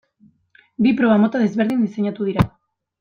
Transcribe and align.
Bi 0.85 0.93
proba 1.01 1.17
mota 1.25 1.43
desberdin 1.43 1.85
diseinatu 1.85 2.29
dira. 2.31 2.47